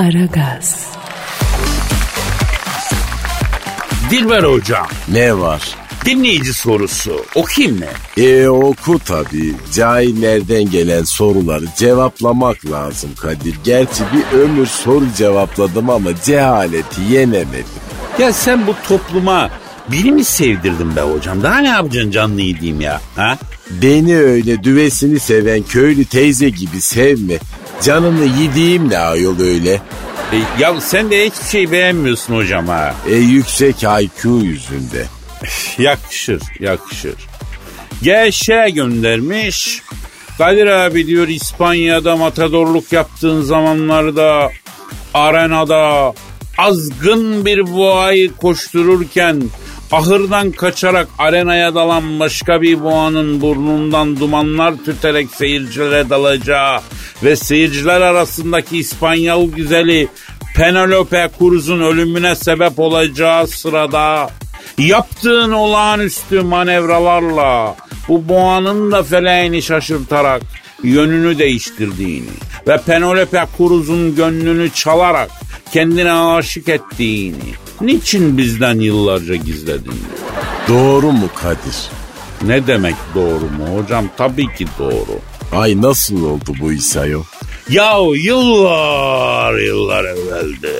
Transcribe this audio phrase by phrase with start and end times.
[0.00, 0.86] Aragaz.
[4.10, 4.86] Dilber hocam.
[5.08, 5.76] Ne var?
[6.04, 7.24] Dinleyici sorusu.
[7.34, 7.84] Okuyayım mı?
[8.16, 9.54] E oku tabii.
[9.74, 13.54] Cahillerden gelen soruları cevaplamak lazım Kadir.
[13.64, 17.64] Gerçi bir ömür soru cevapladım ama cehaleti yenemedim.
[18.18, 19.50] Ya sen bu topluma
[19.88, 21.42] biri mi sevdirdin be hocam?
[21.42, 23.00] Daha ne yapacaksın canlı yediğim ya?
[23.16, 23.38] Ha?
[23.70, 27.38] Beni öyle düvesini seven köylü teyze gibi sevme.
[27.82, 29.72] Canını yediğim ne ayol öyle.
[30.32, 32.94] E, ya sen de hiçbir şey beğenmiyorsun hocam ha.
[33.08, 35.06] E yüksek IQ yüzünde.
[35.78, 37.14] Yakışır, yakışır.
[38.02, 39.82] Gevşe göndermiş.
[40.38, 44.50] Kadir abi diyor İspanya'da matadorluk yaptığın zamanlarda
[45.14, 46.12] arenada
[46.58, 49.42] azgın bir boğayı koştururken
[49.92, 56.80] ahırdan kaçarak arenaya dalan başka bir boğanın burnundan dumanlar tüterek seyircilere dalacağı
[57.24, 60.08] ve seyirciler arasındaki İspanyol güzeli
[60.56, 64.30] Penelope Cruz'un ölümüne sebep olacağı sırada
[64.78, 67.76] yaptığın olağanüstü manevralarla
[68.08, 70.42] bu boğanın da feleğini şaşırtarak
[70.82, 72.30] yönünü değiştirdiğini
[72.68, 75.30] ve Penelope Cruz'un gönlünü çalarak
[75.72, 80.02] kendine aşık ettiğini niçin bizden yıllarca gizledin?
[80.68, 81.88] Doğru mu Kadir?
[82.42, 84.04] Ne demek doğru mu hocam?
[84.16, 85.18] Tabii ki doğru.
[85.52, 87.24] Ay nasıl oldu bu iş ayol?
[87.68, 90.74] Yahu yıllar yıllar evveldi.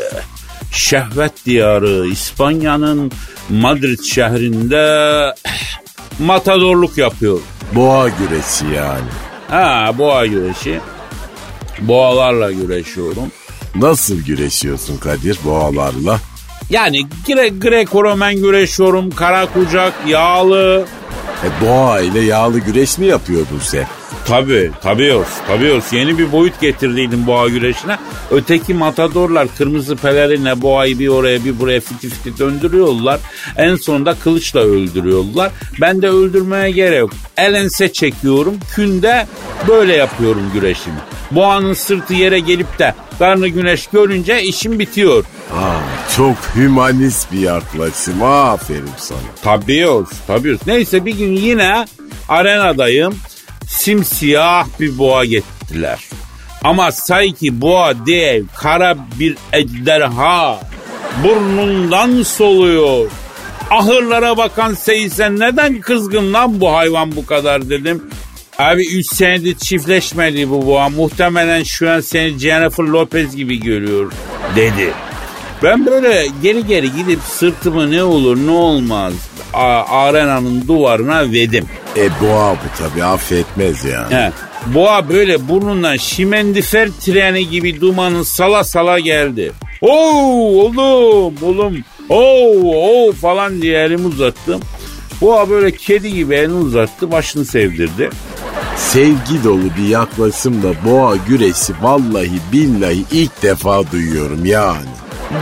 [0.72, 3.12] Şehvet diyarı İspanya'nın
[3.48, 5.34] Madrid şehrinde
[6.18, 7.40] matadorluk yapıyor.
[7.74, 9.08] Boğa güreşi yani.
[9.48, 10.80] Ha boğa güreşi.
[11.80, 13.32] Boğalarla güreşiyorum.
[13.74, 16.20] Nasıl güreşiyorsun Kadir boğalarla?
[16.70, 19.10] Yani gre Greco-Romen güreşiyorum.
[19.10, 20.84] Kara kucak, yağlı.
[21.44, 23.86] E boğa ile yağlı güreş mi yapıyordun sen?
[24.26, 25.92] Tabii, tabii os, tabii os.
[25.92, 27.98] Yeni bir boyut getirdiydim boğa güreşine.
[28.30, 33.20] Öteki matadorlar kırmızı pelerinle boğayı bir oraya bir buraya fiti fiti döndürüyorlar.
[33.56, 35.50] En sonunda kılıçla öldürüyorlar.
[35.80, 37.10] Ben de öldürmeye gerek yok.
[37.36, 38.54] Elense çekiyorum.
[38.74, 39.26] Künde
[39.68, 40.98] böyle yapıyorum güreşimi.
[41.30, 45.24] Boğanın sırtı yere gelip de karnı güneş görünce işim bitiyor.
[45.52, 45.80] Aa,
[46.16, 48.22] çok hümanist bir yaklaşım.
[48.22, 49.18] Aferin sana.
[49.42, 50.60] Tabii os, tabii os.
[50.66, 51.86] Neyse bir gün yine
[52.28, 53.14] arenadayım.
[53.68, 56.00] Simsiyah bir boğa getirdiler.
[56.64, 60.60] Ama sanki boğa değil kara bir ejderha.
[61.24, 63.10] Burnundan soluyor.
[63.70, 68.02] Ahırlara bakan Seysen neden kızgın lan bu hayvan bu kadar dedim.
[68.60, 70.88] Abi 3 senedir çiftleşmedi bu boğa.
[70.88, 74.12] Muhtemelen şu an seni Jennifer Lopez gibi görüyor
[74.56, 74.90] dedi.
[75.62, 79.12] Ben böyle geri geri gidip sırtımı ne olur ne olmaz
[79.54, 81.64] a- arenanın duvarına vedim.
[81.96, 84.14] E boğa bu tabii affetmez yani.
[84.14, 84.30] He.
[84.66, 89.52] Boğa böyle burnundan şimendifer treni gibi dumanın sala sala geldi.
[89.80, 94.60] Oo oğlum oğlum oo oo falan diye elimi uzattım.
[95.20, 98.10] Boğa böyle kedi gibi elini uzattı başını sevdirdi.
[98.88, 104.88] Sevgi dolu bir yaklaşımla boğa güreşi vallahi billahi ilk defa duyuyorum yani.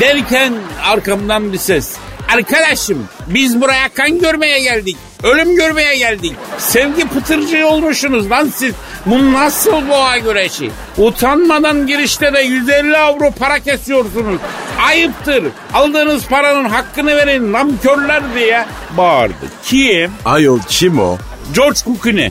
[0.00, 0.52] Derken
[0.84, 1.92] arkamdan bir ses.
[2.34, 4.96] Arkadaşım biz buraya kan görmeye geldik.
[5.22, 6.32] Ölüm görmeye geldik.
[6.58, 8.74] Sevgi pıtırcı olmuşsunuz lan siz.
[9.06, 10.70] Bu nasıl boğa güreşi?
[10.98, 14.40] Utanmadan girişte de 150 avro para kesiyorsunuz.
[14.86, 15.44] Ayıptır.
[15.74, 18.66] Aldığınız paranın hakkını verin namkörler diye
[18.96, 19.34] bağırdı.
[19.64, 20.10] Kim?
[20.24, 21.18] Ayol kim o?
[21.54, 22.30] George Clooney.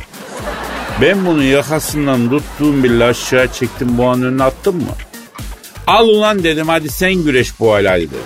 [1.01, 4.91] Ben bunu yakasından tuttuğum bir aşağı çektim boğanın önüne attım mı?
[5.87, 8.19] Al ulan dedim hadi sen güreş boğayla hadi dedim.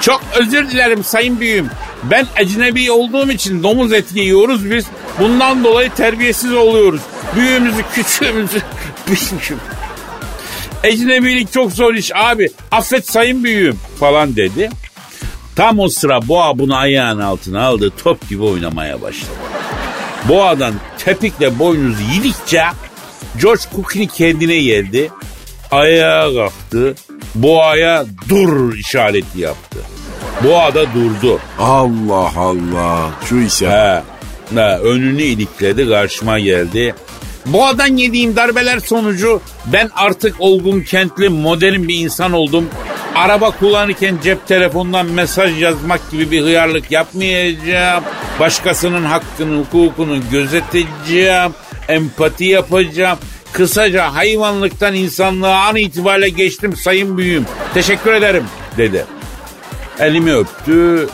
[0.00, 1.70] Çok özür dilerim sayın büyüğüm.
[2.02, 4.86] Ben ecnebi olduğum için domuz eti yiyoruz biz.
[5.20, 7.00] Bundan dolayı terbiyesiz oluyoruz.
[7.36, 8.60] Büyüğümüzü küçüğümüzü
[9.06, 9.60] bilmiyorum.
[10.84, 12.50] Ecnebilik çok zor iş abi.
[12.70, 14.70] Affet sayın büyüğüm falan dedi.
[15.56, 17.92] Tam o sıra boğa bunu ayağının altına aldı.
[18.04, 19.30] Top gibi oynamaya başladı.
[20.28, 22.62] Boğadan tepikle boynuzu yedikçe
[23.42, 25.10] George Clooney kendine geldi.
[25.70, 26.94] Ayağa kalktı.
[27.34, 29.78] Boğaya dur işareti yaptı.
[30.44, 31.40] Boğa da durdu.
[31.58, 33.10] Allah Allah.
[33.28, 33.68] Şu işe.
[33.70, 34.02] He,
[34.54, 36.94] he, önünü ilikledi karşıma geldi.
[37.46, 42.68] Boğadan yediğim darbeler sonucu ben artık olgun kentli modern bir insan oldum.
[43.14, 48.04] Araba kullanırken cep telefonundan mesaj yazmak gibi bir hıyarlık yapmayacağım.
[48.40, 51.52] Başkasının hakkını, hukukunu gözeteceğim.
[51.88, 53.18] Empati yapacağım.
[53.52, 57.46] Kısaca hayvanlıktan insanlığa an itibariyle geçtim sayın büyüğüm.
[57.74, 58.44] Teşekkür ederim
[58.76, 59.04] dedi.
[59.98, 61.08] Elimi öptü.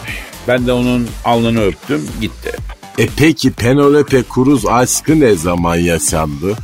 [0.48, 2.52] Ben de onun alnını öptüm gitti.
[2.98, 6.54] E peki Penelope Cruz aşkı ne zaman yaşandı?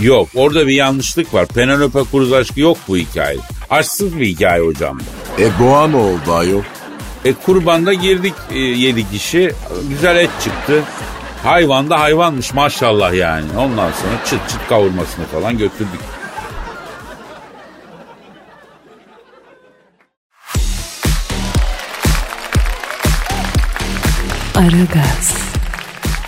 [0.00, 1.46] Yok orada bir yanlışlık var.
[1.46, 3.38] Penelope Cruz aşkı yok bu hikaye.
[3.70, 4.98] Aşksız bir hikaye hocam.
[5.38, 6.62] E boğa ne oldu ayol?
[7.24, 9.52] E kurbanda girdik e, yedi kişi.
[9.88, 10.82] Güzel et çıktı.
[11.44, 13.46] Hayvan da hayvanmış maşallah yani.
[13.58, 16.00] Ondan sonra çıt çıt kavurmasını falan götürdük.
[24.54, 25.34] Aragaz,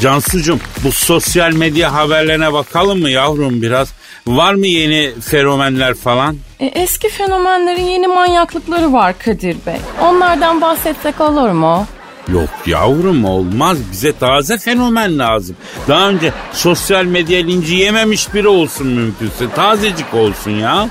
[0.01, 3.93] Cansucum bu sosyal medya haberlerine bakalım mı yavrum biraz?
[4.37, 6.37] Var mı yeni fenomenler falan?
[6.61, 9.77] E, eski fenomenlerin yeni manyaklıkları var Kadir Bey.
[10.03, 11.87] Onlardan bahsetsek olur mu?
[12.33, 15.57] Yok yavrum olmaz bize taze fenomen lazım.
[15.89, 20.89] Daha önce sosyal medya linci yememiş biri olsun mümkünse tazecik olsun ya.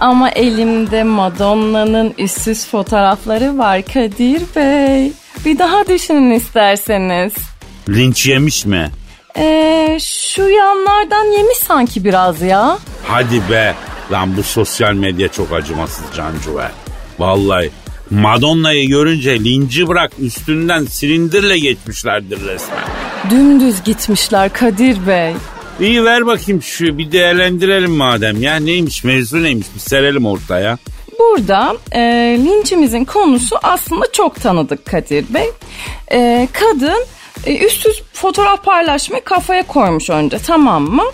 [0.00, 5.12] Ama elimde Madonna'nın üstsüz fotoğrafları var Kadir Bey.
[5.44, 7.32] Bir daha düşünün isterseniz.
[7.88, 8.90] Linç yemiş mi?
[9.36, 12.78] Ee, şu yanlardan yemiş sanki biraz ya.
[13.04, 13.74] Hadi be
[14.12, 16.70] lan bu sosyal medya çok acımasız Cancu be.
[17.18, 17.70] Vallahi
[18.10, 22.84] Madonna'yı görünce linci bırak üstünden silindirle geçmişlerdir resmen.
[23.30, 25.34] Dümdüz gitmişler Kadir Bey.
[25.80, 30.78] İyi ver bakayım şu bir değerlendirelim madem ya neymiş mevzu neymiş bir serelim ortaya.
[31.18, 32.00] Burada e,
[32.38, 35.50] linçimizin konusu aslında çok tanıdık Kadir Bey.
[36.12, 37.04] E, kadın
[37.46, 41.04] e, üstsüz fotoğraf paylaşmayı kafaya koymuş önce tamam mı?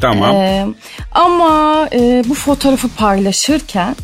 [0.00, 0.36] Tamam.
[0.36, 0.66] E,
[1.12, 3.96] ama e, bu fotoğrafı paylaşırken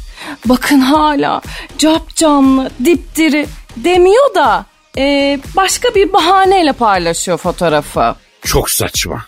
[0.44, 1.40] bakın hala
[1.78, 3.46] cap canlı dipdiri
[3.76, 4.66] demiyor da
[4.98, 8.14] e, başka bir bahaneyle paylaşıyor fotoğrafı.
[8.42, 9.24] Çok saçma.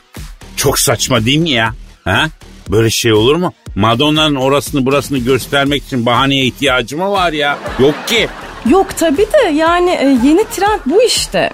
[0.56, 1.74] Çok saçma değil mi ya?
[2.04, 2.26] Ha?
[2.68, 3.52] Böyle şey olur mu?
[3.74, 7.58] Madonna'nın orasını burasını göstermek için bahaneye ihtiyacı mı var ya?
[7.78, 8.28] Yok ki.
[8.68, 11.50] Yok tabii de yani e, yeni trend bu işte.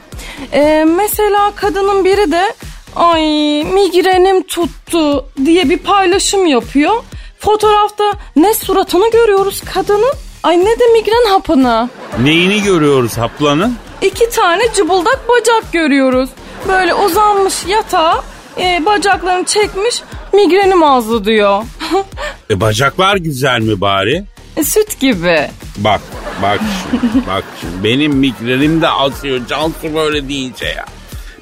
[0.53, 2.55] E, mesela kadının biri de
[2.97, 3.21] ay
[3.65, 6.95] migrenim tuttu diye bir paylaşım yapıyor.
[7.39, 10.13] Fotoğrafta ne suratını görüyoruz kadının
[10.43, 11.91] ay ne de migren hapını.
[12.23, 13.77] Neyini görüyoruz haplanın?
[14.03, 16.31] İki tane cıbıldak bacak görüyoruz.
[16.69, 18.25] Böyle uzanmış yatağa
[18.59, 21.63] e, bacaklarını çekmiş migrenim azdı diyor.
[22.51, 24.25] E bacaklar güzel mi bari?
[24.57, 25.41] E, Süt gibi.
[25.77, 26.01] Bak
[26.43, 26.61] bak
[26.91, 30.85] şimdi, bak şimdi benim migrenim de atıyor Cansu böyle deyince ya.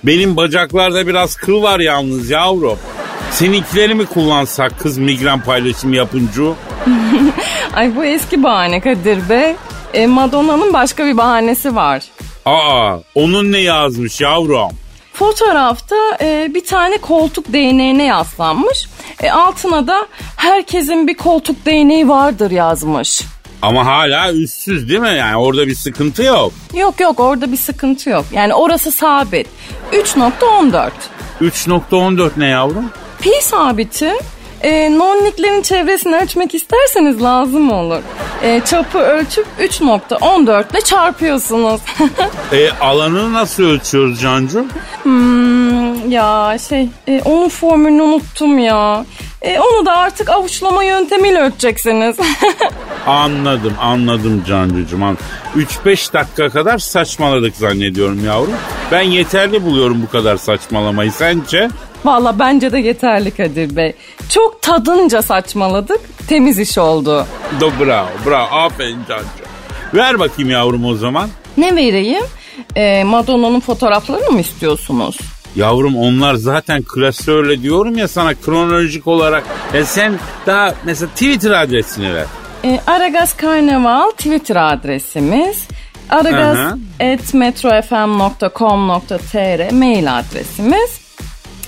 [0.04, 2.78] Benim bacaklarda biraz kıl var yalnız yavrum.
[3.30, 6.42] Seninkileri mi kullansak kız migren paylaşımı yapınca?
[7.74, 9.54] Ay bu eski bahane Kadir Bey.
[9.94, 12.02] E, Madonna'nın başka bir bahanesi var.
[12.46, 14.70] Aa onun ne yazmış yavrum?
[15.12, 18.88] Fotoğrafta e, bir tane koltuk değneğine yaslanmış.
[19.22, 20.06] E, altına da
[20.36, 23.22] herkesin bir koltuk değneği vardır yazmış.
[23.62, 25.16] Ama hala üstsüz değil mi?
[25.18, 26.52] Yani orada bir sıkıntı yok.
[26.74, 28.24] Yok yok orada bir sıkıntı yok.
[28.32, 29.46] Yani orası sabit.
[29.92, 30.90] 3.14.
[31.40, 32.90] 3.14 ne yavrum?
[33.20, 34.12] Pi sabiti
[34.62, 38.00] e, nonniklerin çevresini ölçmek isterseniz lazım olur.
[38.42, 41.80] E, çapı ölçüp 3.14 ile çarpıyorsunuz.
[42.52, 44.66] E alanını nasıl ölçüyoruz Cancu?
[45.02, 45.33] Hmm,
[46.08, 49.04] ya şey e, onun formülünü unuttum ya.
[49.42, 52.16] E, onu da artık avuçlama yöntemiyle ölçeceksiniz.
[53.06, 55.04] Anladım anladım Cancucuğum.
[55.04, 55.18] An-
[55.56, 58.54] 3-5 dakika kadar saçmaladık zannediyorum yavrum.
[58.92, 61.68] Ben yeterli buluyorum bu kadar saçmalamayı sence?
[62.04, 63.92] Valla bence de yeterli Kadir Bey.
[64.28, 66.00] Çok tadınca saçmaladık.
[66.28, 67.26] Temiz iş oldu.
[67.60, 69.24] Do bravo bravo aferin Cancu.
[69.94, 71.28] Ver bakayım yavrum o zaman.
[71.56, 72.24] Ne vereyim?
[72.76, 75.16] E, Madonna'nın fotoğraflarını mı istiyorsunuz?
[75.56, 79.44] Yavrum onlar zaten klasörle diyorum ya sana kronolojik olarak.
[79.74, 82.26] E sen daha mesela Twitter adresini ver.
[82.64, 85.64] E, Aragaz Karnaval Twitter adresimiz.
[86.10, 86.76] Aragaz Aha.
[87.00, 91.00] at metrofm.com.tr mail adresimiz.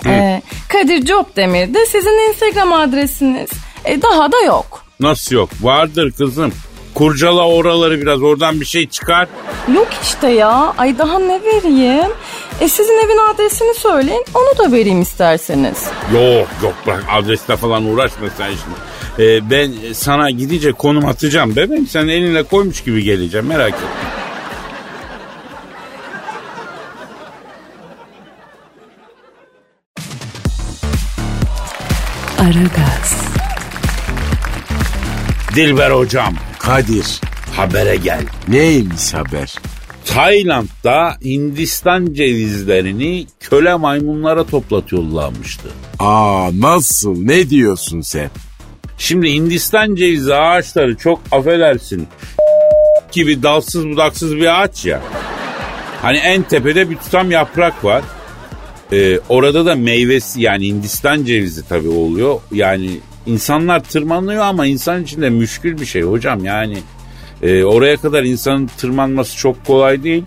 [0.07, 3.51] E, Kadir Copdemir de sizin Instagram adresiniz.
[3.85, 4.85] E, daha da yok.
[5.01, 5.51] Nasıl yok?
[5.61, 6.53] Vardır kızım.
[6.97, 9.29] Kurcala oraları biraz oradan bir şey çıkar.
[9.75, 10.75] Yok işte ya.
[10.79, 12.11] Ay daha ne vereyim?
[12.61, 14.25] E sizin evin adresini söyleyin.
[14.35, 15.85] Onu da vereyim isterseniz.
[16.15, 18.77] Yok yok bırak adresle falan uğraşma sen şimdi.
[19.31, 21.87] Ee, ben sana gidince konum atacağım bebeğim.
[21.87, 23.87] Sen elinle koymuş gibi geleceğim merak etme.
[32.39, 33.27] Aragaz.
[35.55, 36.35] Dilber hocam
[36.67, 37.21] Kadir
[37.57, 38.25] habere gel.
[38.49, 39.55] neymiş haber?
[40.05, 45.69] Tayland'da Hindistan cevizlerini köle maymunlara toplatıyorlarmıştı.
[45.99, 48.31] Aa nasıl ne diyorsun sen?
[48.99, 52.09] Şimdi Hindistan cevizi ağaçları çok affedersin
[53.13, 55.03] gibi dalsız budaksız bir ağaç ya.
[56.03, 58.03] Hani en tepede bir tutam yaprak var.
[58.93, 62.41] Ee, orada da meyvesi yani Hindistan cevizi tabii oluyor.
[62.53, 62.91] Yani
[63.27, 66.79] insanlar tırmanıyor ama insan içinde müşkül bir şey hocam yani.
[67.43, 70.25] E, oraya kadar insanın tırmanması çok kolay değil.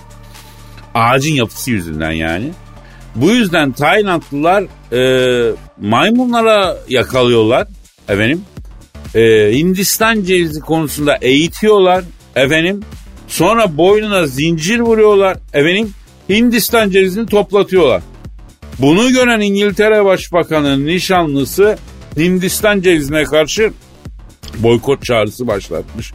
[0.94, 2.52] Ağacın yapısı yüzünden yani.
[3.16, 4.64] Bu yüzden Taylandlılar
[4.94, 5.52] e,
[5.82, 7.68] maymunlara yakalıyorlar
[8.10, 8.42] efendim.
[9.16, 12.04] E, Hindistan cevizi konusunda eğitiyorlar
[12.36, 12.82] efendim.
[13.28, 15.94] Sonra boynuna zincir vuruyorlar efendim.
[16.30, 18.02] Hindistan cevizini toplatıyorlar.
[18.80, 21.78] Bunu gören İngiltere Başbakanı nişanlısı
[22.20, 23.72] Hindistan cevizine karşı
[24.58, 26.12] boykot çağrısı başlatmış.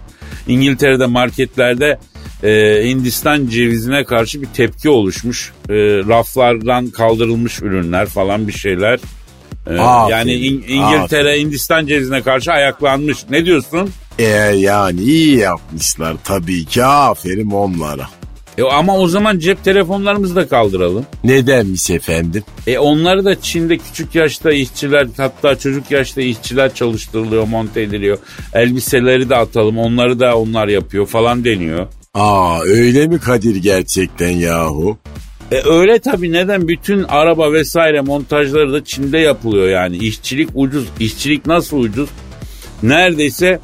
[0.49, 1.99] İngiltere'de marketlerde
[2.43, 5.53] e, Hindistan cevizine karşı bir tepki oluşmuş.
[5.69, 5.75] E,
[6.09, 9.01] raflardan kaldırılmış ürünler falan bir şeyler.
[9.71, 11.41] E, Aferin, yani İng- İngiltere aferin.
[11.47, 13.19] Hindistan cevizine karşı ayaklanmış.
[13.31, 13.91] Ne diyorsun?
[14.19, 14.25] E
[14.57, 18.09] yani iyi yapmışlar tabii ki aferin onlara.
[18.59, 21.07] E, ama o zaman cep telefonlarımızı da kaldıralım.
[21.25, 22.43] Nedenmiş efendim?
[22.67, 28.19] E onları da Çin'de küçük yaşta işçiler hatta çocuk yaşta işçiler çalıştırılıyor, monte ediliyor.
[28.53, 31.87] Elbiseleri de atalım onları da onlar yapıyor falan deniyor.
[32.15, 34.99] Aa öyle mi Kadir gerçekten yahu?
[35.53, 39.97] E öyle tabii neden bütün araba vesaire montajları da Çin'de yapılıyor yani.
[39.97, 40.89] İşçilik ucuz.
[41.01, 42.09] İşçilik nasıl ucuz?
[42.83, 43.61] Neredeyse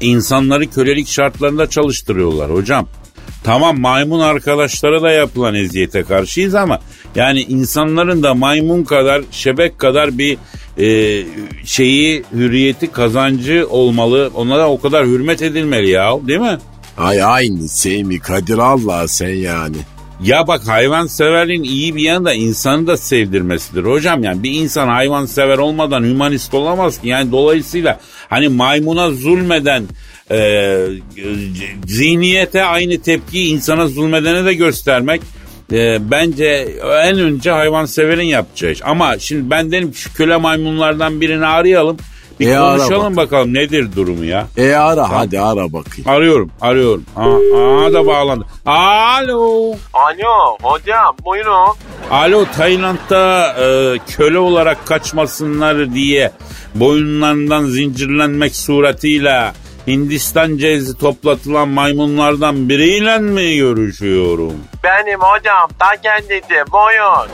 [0.00, 2.88] insanları kölelik şartlarında çalıştırıyorlar hocam.
[3.44, 6.80] Tamam maymun arkadaşlara da yapılan eziyete karşıyız ama
[7.14, 10.38] yani insanların da maymun kadar şebek kadar bir
[10.78, 11.22] e,
[11.64, 14.30] şeyi hürriyeti kazancı olmalı.
[14.34, 16.58] Onlara o kadar hürmet edilmeli ya değil mi?
[16.98, 19.76] Ay aynı şey mi Kadir Allah sen yani.
[20.22, 24.24] Ya bak hayvan severliğin iyi bir yanı da insanı da sevdirmesidir hocam.
[24.24, 27.08] Yani bir insan hayvan sever olmadan hümanist olamaz ki.
[27.08, 29.84] Yani dolayısıyla hani maymuna zulmeden
[30.30, 30.78] e,
[31.86, 35.20] zihniyete aynı tepkiyi insana zulmedene de göstermek
[35.72, 36.68] e, bence
[37.04, 38.80] en önce hayvan severin yapacağı iş.
[38.84, 41.96] Ama şimdi ben dedim ki şu köle maymunlardan birini arayalım.
[42.40, 43.24] Bir E, konuşalım bak.
[43.26, 44.46] bakalım nedir durumu ya.
[44.56, 46.08] E ara hadi ara bakayım.
[46.10, 47.04] Arıyorum, arıyorum.
[47.16, 47.24] Aa,
[47.86, 48.44] aa da bağlandı.
[48.66, 49.72] Alo.
[49.94, 51.74] Alo hocam buyurun.
[52.10, 56.32] Alo Tayland'da e, köle olarak kaçmasınlar diye
[56.74, 59.52] boyunlarından zincirlenmek suretiyle
[59.88, 64.54] Hindistan cevizi toplatılan maymunlardan biriyle mi görüşüyorum?
[64.84, 67.28] Benim hocam ta kendisi buyurun.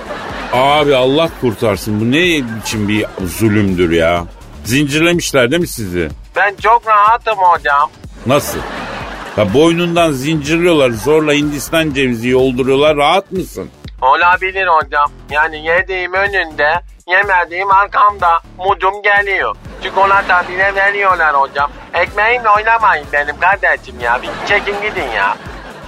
[0.52, 4.24] Abi Allah kurtarsın bu ne biçim bir zulümdür ya.
[4.64, 6.08] Zincirlemişler değil mi sizi?
[6.36, 7.90] Ben çok rahatım hocam.
[8.26, 8.58] Nasıl?
[9.36, 13.70] Ya boynundan zincirliyorlar zorla Hindistan cevizi yolduruyorlar rahat mısın?
[14.04, 15.12] Olabilir hocam.
[15.30, 19.56] Yani yediğim önünde yemediğim arkamda mudum geliyor.
[19.82, 21.70] Çikolata bile veriyorlar hocam.
[21.94, 24.20] Ekmeğimle oynamayın benim kardeşim ya.
[24.22, 25.36] Bir çekin gidin ya.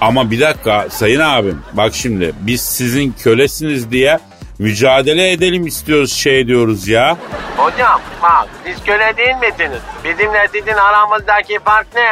[0.01, 4.19] Ama bir dakika sayın abim bak şimdi biz sizin kölesiniz diye
[4.59, 7.17] mücadele edelim istiyoruz şey diyoruz ya.
[7.57, 9.81] Hocam bak siz köle değil misiniz?
[10.05, 12.07] Bizimle sizin aramızdaki fark ne?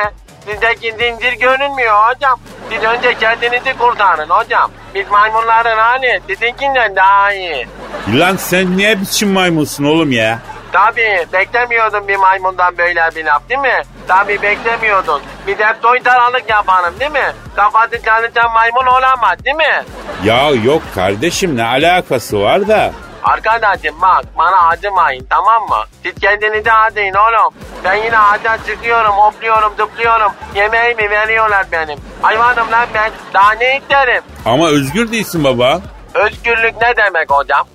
[0.49, 2.41] Sizdeki zincir görünmüyor hocam.
[2.71, 4.71] Siz önce kendinizi kurtarın hocam.
[4.95, 7.67] Biz maymunların hali sizinkinden daha iyi.
[8.15, 10.39] Lan sen niye biçim maymunsun oğlum ya?
[10.73, 13.83] Tabii beklemiyordun bir maymundan böyle bir laf değil mi?
[14.09, 15.23] Tabii beklemiyordun.
[15.47, 17.33] Bir de soytaralık yaparım değil mi?
[17.57, 19.83] Kafası çalışan maymun olamaz değil mi?
[20.25, 22.93] Ya yok kardeşim ne alakası var da.
[23.25, 25.85] Arkadaşım bak bana acımayın tamam mı?
[26.03, 27.55] Siz kendinizi acıyın oğlum.
[27.85, 30.33] Ben yine ağaca çıkıyorum, hopluyorum, zıplıyorum.
[30.55, 31.99] Yemeğimi veriyorlar benim.
[32.23, 33.13] Hayvanım lan ben.
[33.35, 34.23] Daha ne isterim?
[34.45, 35.81] Ama özgür değilsin baba.
[36.15, 37.67] Özgürlük ne demek hocam?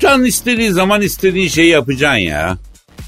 [0.00, 2.56] Can istediği zaman istediğin şeyi yapacaksın ya.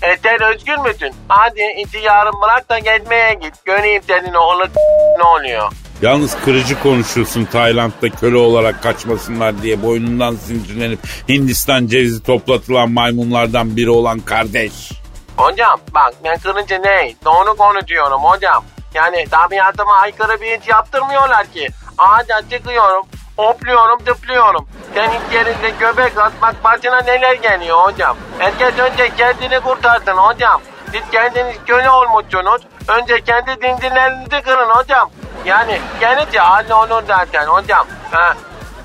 [0.03, 1.15] E sen özgür müsün?
[1.29, 3.65] Hadi iti yarın bırak da gezmeye git.
[3.65, 4.67] Göreyim senin oğlu
[5.19, 5.73] ne oluyor.
[6.03, 13.91] Yalnız kırıcı konuşuyorsun Tayland'da köle olarak kaçmasınlar diye boynundan zincirlenip Hindistan cevizi toplatılan maymunlardan biri
[13.91, 14.73] olan kardeş.
[15.37, 17.15] Hocam bak ben kırınca ne?
[17.25, 18.65] Doğru konuşuyorum hocam.
[18.95, 21.69] Yani tabiatıma aykırı bir iş yaptırmıyorlar ki.
[21.99, 24.69] Ağaca çıkıyorum, hopluyorum, tıplıyorum.
[24.95, 28.17] Senin yerinde göbek atmak başına neler geliyor hocam.
[28.39, 30.61] Herkes önce kendini kurtarsın hocam.
[30.93, 32.63] Siz kendiniz köle olmuşsunuz.
[32.89, 35.11] Önce kendi zincirlerinizi kırın hocam.
[35.45, 37.87] Yani gelince hallolur zaten hocam.
[38.11, 38.35] Ha.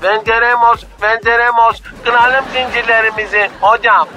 [0.02, 1.82] Venceremos, venceremos.
[2.04, 4.08] Kıralım zincirlerimizi hocam.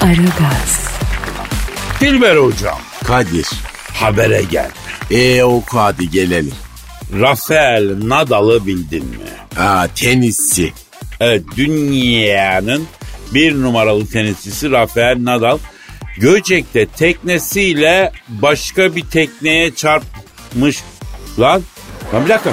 [0.00, 0.88] Aragaz,
[2.00, 3.46] Dilber hocam Kadir.
[3.94, 4.70] habere gel.
[5.10, 6.54] E oku hadi gelelim.
[7.20, 9.60] Rafael Nadal'ı bildin mi?
[9.62, 10.72] Aa tenisçi.
[11.24, 12.86] Evet dünyanın
[13.34, 15.58] bir numaralı tenisçisi Rafael Nadal
[16.18, 20.82] Göcek'te teknesiyle başka bir tekneye çarpmış.
[21.38, 21.62] Lan,
[22.14, 22.50] lan bir dakika.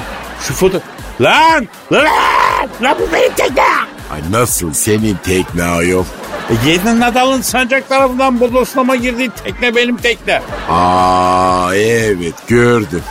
[0.48, 0.80] Şu foto...
[1.22, 1.68] Lan!
[1.92, 2.70] Lan!
[2.82, 3.64] Lan bu benim tekne!
[4.12, 6.04] Ay nasıl senin tekne ayol?
[6.50, 10.42] E, Yedin Nadal'ın sancak tarafından bodoslama girdiği tekne benim tekne.
[10.70, 13.04] Aa evet gördüm.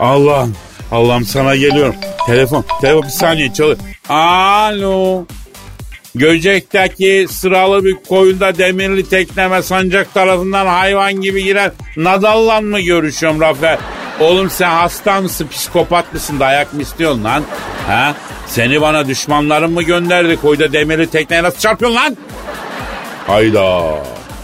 [0.00, 0.56] Allah'ım.
[0.92, 1.94] Allah'ım sana geliyorum.
[2.30, 2.64] Telefon.
[2.80, 3.78] Telefon bir saniye çalır.
[4.08, 5.24] Alo.
[6.14, 13.78] Göcek'teki sıralı bir koyunda demirli tekneme sancak tarafından hayvan gibi giren Nadal'la mı görüşüyorum Rafael?
[14.20, 17.42] Oğlum sen hasta mısın, psikopat mısın, dayak mı istiyorsun lan?
[17.86, 18.14] Ha?
[18.46, 20.36] Seni bana düşmanların mı gönderdi?
[20.36, 22.16] Koyda demirli tekneye nasıl çarpıyorsun lan?
[23.26, 23.82] Hayda.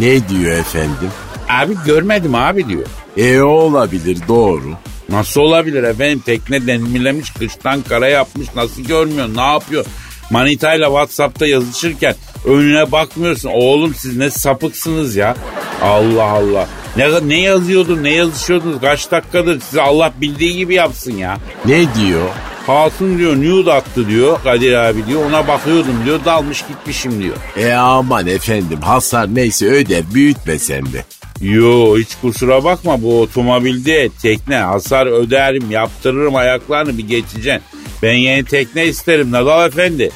[0.01, 1.11] Ne diyor efendim?
[1.49, 2.87] Abi görmedim abi diyor.
[3.17, 4.73] E olabilir doğru.
[5.09, 6.23] Nasıl olabilir efendim?
[6.27, 8.49] Tekne demirlemiş, kıştan kara yapmış.
[8.57, 9.29] Nasıl görmüyor?
[9.35, 9.85] Ne yapıyor?
[10.31, 13.51] Manitayla Whatsapp'ta yazışırken önüne bakmıyorsun.
[13.53, 15.37] Oğlum siz ne sapıksınız ya.
[15.83, 16.69] Allah Allah.
[16.97, 18.81] Ne, ne yazıyordun, ne yazışıyordunuz?
[18.81, 21.39] Kaç dakikadır size Allah bildiği gibi yapsın ya.
[21.65, 22.29] Ne diyor?
[22.67, 25.25] Hatun diyor nude attı diyor Kadir abi diyor.
[25.25, 26.21] Ona bakıyordum diyor.
[26.25, 27.37] Dalmış gitmişim diyor.
[27.57, 31.05] E aman efendim hasar neyse öde büyütme sen de.
[31.41, 37.63] Yo hiç kusura bakma bu otomobilde tekne hasar öderim yaptırırım ayaklarını bir geçeceksin.
[38.03, 40.11] Ben yeni tekne isterim Nadal Efendi.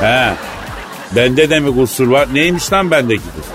[0.00, 0.30] He.
[1.16, 2.28] Bende de mi kusur var?
[2.34, 3.52] Neymiş lan bendeki kusur?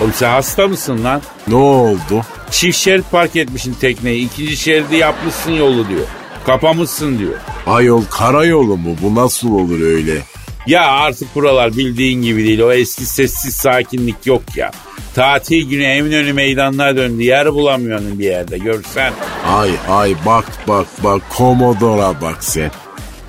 [0.00, 1.22] Oğlum sen hasta mısın lan?
[1.48, 2.22] Ne oldu?
[2.50, 4.26] Çift şerit park etmişsin tekneyi.
[4.26, 6.06] ikinci şeridi yapmışsın yolu diyor.
[6.48, 7.34] Kapamışsın diyor.
[7.66, 10.22] Ayol karayolu mu bu nasıl olur öyle?
[10.66, 12.60] Ya artık buralar bildiğin gibi değil.
[12.60, 14.70] O eski sessiz sakinlik yok ya.
[15.14, 17.22] Tatil günü Eminönü meydanına döndü.
[17.22, 19.12] Yer bulamıyorsun bir yerde görsen.
[19.46, 22.70] Ay ay bak bak bak Komodora bak sen.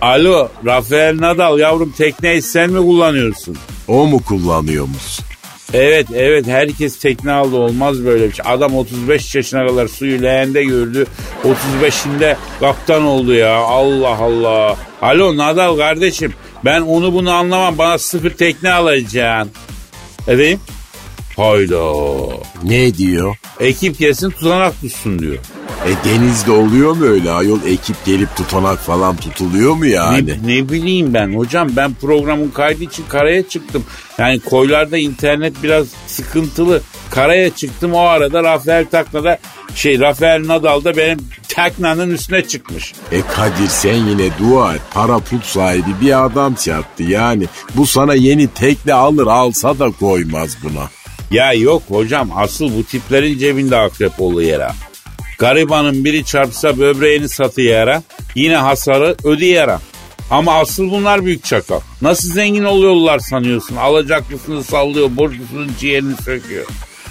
[0.02, 3.58] Alo Rafael Nadal yavrum tekneyi sen mi kullanıyorsun?
[3.88, 5.20] O mu kullanıyormuş?
[5.74, 8.46] Evet evet herkes tekne aldı olmaz böyle bir şey.
[8.48, 11.06] Adam 35 yaşına kadar suyu leğende gördü.
[11.44, 14.78] 35'inde kaptan oldu ya Allah Allah.
[15.02, 16.34] Alo Nadal kardeşim
[16.66, 19.52] ben onu bunu anlamam bana sıfır tekne alacaksın.
[20.28, 20.60] Efendim?
[21.40, 21.94] Hayda.
[22.64, 23.36] Ne diyor?
[23.60, 25.38] Ekip gelsin tutanak tutsun diyor.
[25.86, 30.28] E denizde oluyor mu öyle ayol ekip gelip tutanak falan tutuluyor mu yani?
[30.28, 33.84] Ne, ne bileyim ben hocam ben programın kaydı için karaya çıktım.
[34.18, 36.82] Yani koylarda internet biraz sıkıntılı.
[37.12, 39.40] Karaya çıktım o arada Rafael Takna'da
[39.76, 42.94] şey Rafael Nadal da benim Takna'nın üstüne çıkmış.
[43.12, 44.82] E Kadir sen yine dua et.
[44.94, 47.46] Para pul sahibi bir adam çarptı yani.
[47.76, 50.90] Bu sana yeni tekne alır alsa da koymaz buna.
[51.32, 54.72] Ya yok hocam asıl bu tiplerin cebinde akrep oluyor ha.
[55.40, 58.04] Garibanın biri çarpsa böbreğini satıyara
[58.36, 59.80] yine hasarı ödeyara.
[60.32, 61.80] Ama asıl bunlar büyük çakal.
[62.02, 63.76] Nasıl zengin oluyorlar sanıyorsun?
[63.76, 66.66] Alacaklısını sallıyor, borçlusunun ciğerini söküyor.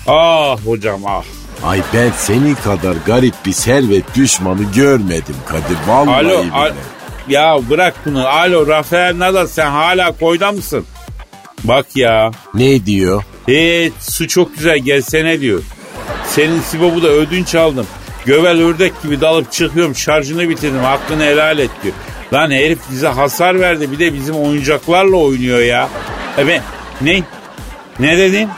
[0.06, 1.22] Ah hocam ah.
[1.64, 5.76] Ay ben senin kadar garip bir servet düşmanı görmedim Kadir.
[5.88, 6.72] Vallahi Alo, al-
[7.28, 8.26] ya bırak bunu.
[8.28, 10.84] Alo Rafael Nadal sen hala koyda mısın?
[11.64, 12.30] Bak ya.
[12.54, 13.22] Ne diyor?
[13.48, 15.62] Hiç su çok güzel gelsene diyor.
[16.26, 17.86] Senin Sibop'u da ödünç aldım.
[18.26, 21.94] Gövel ördek gibi dalıp çıkıyorum şarjını bitirdim hakkını helal et diyor.
[22.32, 25.88] Lan herif bize hasar verdi bir de bizim oyuncaklarla oynuyor ya.
[26.38, 26.62] Evet
[27.00, 27.22] ne?
[28.00, 28.48] Ne dedin?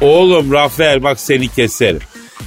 [0.00, 2.00] Oğlum Rafael bak seni keserim.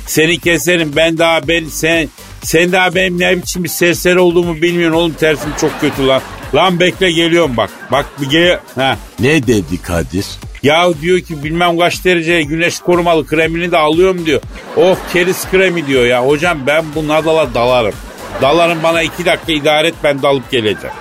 [0.08, 2.10] Seni keserim ben daha ben sen
[2.44, 6.22] sen daha benim ne biçim bir serseri olduğumu bilmiyorsun oğlum tersim çok kötü lan.
[6.56, 7.70] Lan bekle geliyorum bak.
[7.92, 8.60] Bak bir gel.
[8.76, 8.98] Ha.
[9.20, 10.26] Ne dedi Kadir?
[10.64, 14.42] Ya diyor ki bilmem kaç derece güneş korumalı kremini de alıyorum diyor.
[14.78, 16.28] Oh keris kremi diyor ya.
[16.28, 17.94] Hocam ben bu Nadal'a dalarım.
[18.42, 20.96] Dalarım bana iki dakika idare et ben dalıp geleceğim.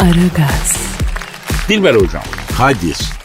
[0.00, 0.76] Aragaz,
[1.68, 2.22] Dilber hocam
[2.58, 3.21] Kadir.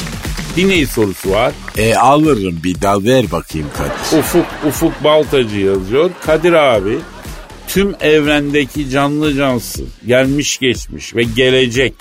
[0.57, 1.53] Dinleyici sorusu var.
[1.77, 4.19] E alırım bir dal ver bakayım Kadir.
[4.19, 6.09] Ufuk Ufuk Baltacı yazıyor.
[6.25, 6.97] Kadir abi
[7.67, 11.93] tüm evrendeki canlı cansız, gelmiş geçmiş ve gelecek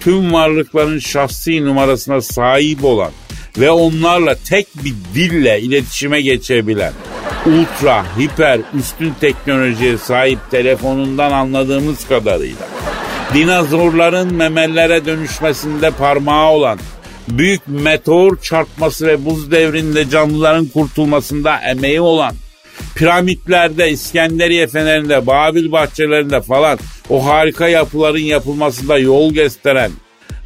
[0.00, 3.10] tüm varlıkların şahsi numarasına sahip olan
[3.58, 6.92] ve onlarla tek bir dille iletişime geçebilen
[7.46, 12.68] ultra, hiper, üstün teknolojiye sahip telefonundan anladığımız kadarıyla
[13.34, 16.78] dinozorların memellere dönüşmesinde parmağı olan
[17.28, 22.34] büyük meteor çarpması ve buz devrinde canlıların kurtulmasında emeği olan
[22.94, 29.90] piramitlerde, İskenderiye fenerinde, Babil bahçelerinde falan o harika yapıların yapılmasında yol gösteren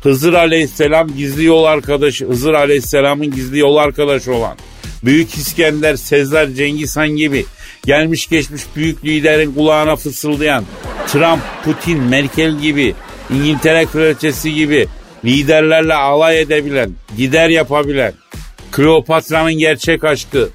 [0.03, 4.57] Hızır Aleyhisselam gizli yol arkadaşı, Hızır Aleyhisselam'ın gizli yol arkadaşı olan
[5.05, 7.47] Büyük İskender, Sezar, Cengiz Han gibi
[7.85, 10.65] gelmiş geçmiş büyük liderin kulağına fısıldayan
[11.07, 12.95] Trump, Putin, Merkel gibi
[13.31, 14.89] İngiltere kraliçesi gibi
[15.27, 18.13] liderlerle alay edebilen, gider yapabilen,
[18.73, 20.49] Kleopatra'nın gerçek aşkı,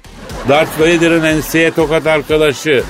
[0.48, 2.84] Darth Vader'ın enseye tokat arkadaşı,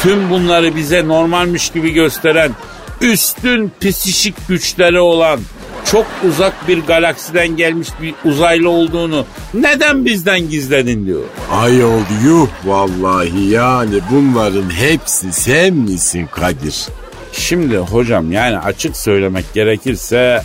[0.00, 2.52] tüm bunları bize normalmiş gibi gösteren,
[3.00, 5.40] üstün psişik güçleri olan,
[5.84, 11.22] çok uzak bir galaksiden gelmiş bir uzaylı olduğunu neden bizden gizledin diyor.
[11.52, 16.86] Ayol yuh vallahi yani bunların hepsi sen misin Kadir?
[17.32, 20.42] Şimdi hocam yani açık söylemek gerekirse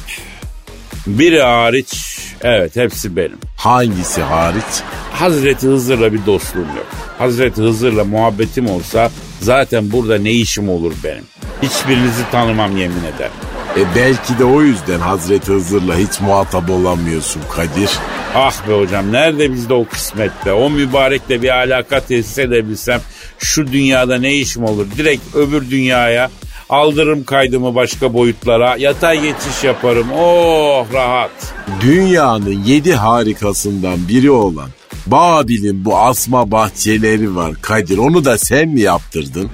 [1.07, 3.37] biri hariç evet hepsi benim.
[3.57, 4.63] Hangisi hariç?
[5.11, 6.87] Hazreti Hızır'la bir dostluğum yok.
[7.17, 11.23] Hazreti Hızır'la muhabbetim olsa zaten burada ne işim olur benim.
[11.61, 13.31] Hiçbirinizi tanımam yemin ederim.
[13.77, 17.89] E belki de o yüzden Hazreti Hızır'la hiç muhatap olamıyorsun Kadir.
[18.35, 20.53] Ah be hocam nerede bizde o kısmette?
[20.53, 23.01] O mübarekle bir alaka tesis edebilsem
[23.39, 24.87] şu dünyada ne işim olur?
[24.97, 26.29] Direkt öbür dünyaya
[26.69, 28.75] aldırırım kaydımı başka boyutlara.
[28.77, 30.07] Yatay geçiş yaparım.
[30.19, 31.53] Oh rahat.
[31.81, 34.69] Dünyanın yedi harikasından biri olan
[35.07, 37.97] Babil'in bu asma bahçeleri var Kadir.
[37.97, 39.49] Onu da sen mi yaptırdın?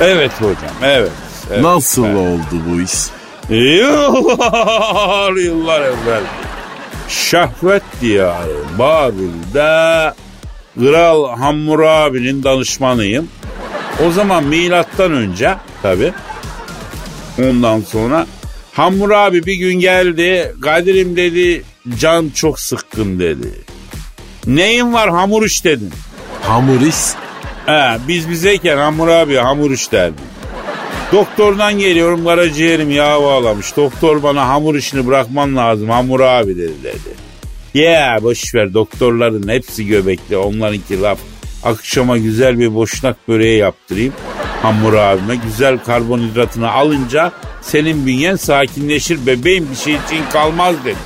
[0.00, 1.10] Evet hocam evet.
[1.50, 2.16] evet Nasıl evet.
[2.16, 2.92] oldu bu iş?
[3.50, 6.22] Yıllar yıllar evvel.
[7.08, 10.12] Şahvet diyarı Babil'de
[10.78, 13.28] Kral Hammurabi'nin danışmanıyım.
[14.06, 16.12] O zaman milattan önce tabi
[17.38, 18.26] ondan sonra
[18.72, 20.54] Hammurabi bir gün geldi.
[20.62, 21.62] Kadir'im dedi
[21.98, 23.50] can çok sıkkın dedi.
[24.46, 25.92] Neyin var hamur iş dedin.
[26.42, 26.96] Hamur iş?
[27.66, 30.22] He, biz bizeyken Hammurabi hamur iş derdi.
[31.12, 33.76] Doktordan geliyorum karaciğerim yağ bağlamış.
[33.76, 37.26] Doktor bana hamur işini bırakman lazım hamur abi dedi dedi.
[37.74, 41.18] Ya boş ver doktorların hepsi göbekli onlarınki laf.
[41.64, 44.12] Akşama güzel bir boşnak böreği yaptırayım.
[44.62, 50.96] Hamur abime güzel karbonhidratını alınca senin bünyen sakinleşir bebeğim bir şey için kalmaz dedi.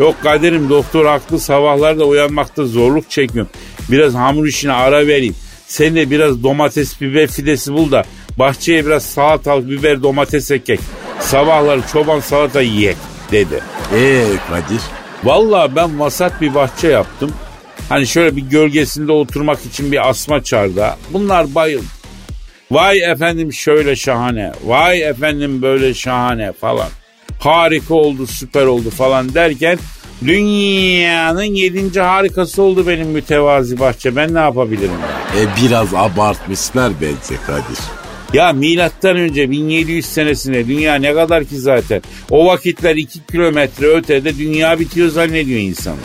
[0.00, 3.50] Yok kaderim doktor haklı sabahlarda uyanmakta zorluk çekiyorum.
[3.90, 5.34] Biraz hamur işine ara vereyim.
[5.66, 8.04] Sen de biraz domates biber fidesi bul da
[8.38, 10.80] bahçeye biraz salatalık biber domates ekek.
[11.20, 12.96] Sabahları çoban salata yiyek
[13.32, 13.62] dedi.
[13.94, 14.80] Ee Kadir?
[15.24, 17.32] Vallahi ben vasat bir bahçe yaptım.
[17.88, 20.96] Hani şöyle bir gölgesinde oturmak için bir asma çarda.
[21.12, 21.84] Bunlar bayıldı.
[22.72, 24.52] Vay efendim şöyle şahane.
[24.64, 26.88] Vay efendim böyle şahane falan.
[27.38, 29.78] Harika oldu süper oldu falan derken
[30.26, 34.16] dünyanın yedinci harikası oldu benim mütevazi bahçe.
[34.16, 34.90] Ben ne yapabilirim?
[34.90, 35.40] ya?
[35.42, 37.78] E biraz abartmışlar bence Kadir.
[38.32, 42.02] Ya milattan önce 1700 senesinde dünya ne kadar ki zaten.
[42.30, 46.00] O vakitler 2 kilometre ötede dünya bitiyor zannediyor insanlar.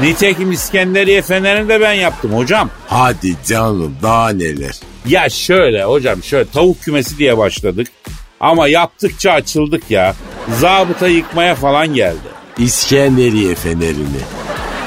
[0.00, 2.70] Nitekim İskenderiye fenerini de ben yaptım hocam.
[2.86, 4.89] Hadi canım daha neler.
[5.06, 7.86] Ya şöyle hocam şöyle tavuk kümesi diye başladık.
[8.40, 10.14] Ama yaptıkça açıldık ya.
[10.58, 12.28] Zabıta yıkmaya falan geldi.
[12.58, 14.20] İskenderiye fenerini.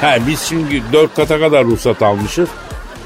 [0.00, 2.48] He, biz şimdi dört kata kadar ruhsat almışız.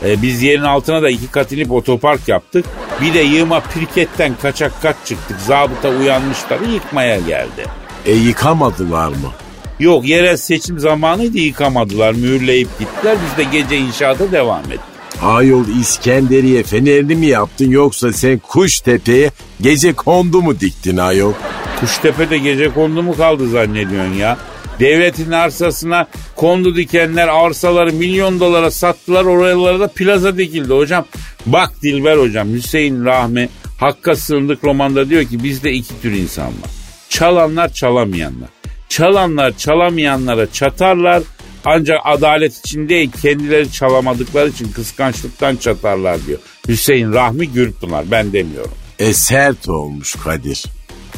[0.04, 2.64] E, biz yerin altına da iki kat inip otopark yaptık.
[3.00, 5.40] Bir de yığma pirketten kaçak kat çıktık.
[5.40, 7.64] Zabıta uyanmışlar yıkmaya geldi.
[8.06, 9.32] E yıkamadılar mı?
[9.80, 12.12] Yok yerel seçim zamanıydı yıkamadılar.
[12.12, 13.16] Mühürleyip gittiler.
[13.26, 14.97] Biz de gece inşaata devam ettik.
[15.22, 21.32] Ayol İskenderiye fenerini mi yaptın yoksa sen Kuştepe'ye gece kondu mu diktin ayol?
[21.80, 24.38] Kuştepe'de gece kondu mu kaldı zannediyorsun ya?
[24.80, 29.24] Devletin arsasına kondu dikenler arsaları milyon dolara sattılar.
[29.24, 31.04] Oralara da plaza dikildi hocam.
[31.46, 33.48] Bak Dilber hocam Hüseyin Rahmi
[33.80, 36.70] Hakka Sığındık romanda diyor ki bizde iki tür insan var.
[37.08, 38.48] Çalanlar çalamayanlar.
[38.88, 41.22] Çalanlar çalamayanlara çatarlar.
[41.64, 46.38] Ancak adalet için değil kendileri çalamadıkları için kıskançlıktan çatarlar diyor.
[46.68, 48.74] Hüseyin Rahmi Gürpınar ben demiyorum.
[48.98, 50.64] E sert olmuş Kadir.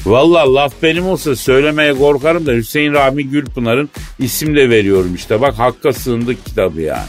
[0.07, 5.41] Valla laf benim olsa söylemeye korkarım da Hüseyin Rahmi Gülpınar'ın isim de veriyorum işte.
[5.41, 7.09] Bak Hakka Sığındık kitabı yani.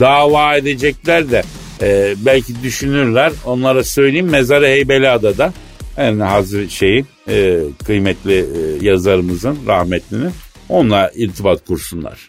[0.00, 1.42] Dava edecekler de
[1.82, 3.32] e, belki düşünürler.
[3.44, 5.52] Onlara söyleyeyim Mezarı Heybeliada'da
[5.96, 10.32] en hazır şeyi e, kıymetli e, yazarımızın rahmetlinin
[10.68, 12.28] onunla irtibat kursunlar.